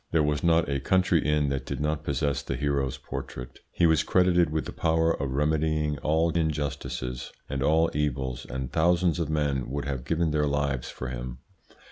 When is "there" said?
0.09-0.23